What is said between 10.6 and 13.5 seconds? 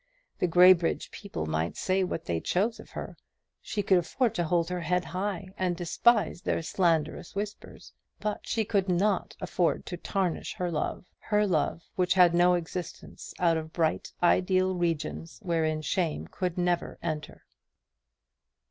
love her love which had no existence